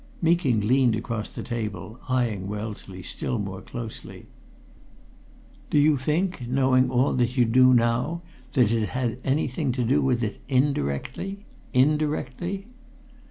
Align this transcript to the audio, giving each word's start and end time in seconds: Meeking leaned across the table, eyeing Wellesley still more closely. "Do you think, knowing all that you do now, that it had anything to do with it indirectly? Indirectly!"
Meeking 0.19 0.61
leaned 0.61 0.95
across 0.95 1.29
the 1.29 1.43
table, 1.43 1.99
eyeing 2.09 2.47
Wellesley 2.47 3.03
still 3.03 3.37
more 3.37 3.61
closely. 3.61 4.25
"Do 5.69 5.77
you 5.77 5.95
think, 5.95 6.47
knowing 6.47 6.89
all 6.89 7.13
that 7.13 7.37
you 7.37 7.45
do 7.45 7.71
now, 7.71 8.23
that 8.53 8.71
it 8.71 8.89
had 8.89 9.21
anything 9.23 9.71
to 9.73 9.83
do 9.83 10.01
with 10.01 10.23
it 10.23 10.39
indirectly? 10.47 11.45
Indirectly!" 11.71 12.65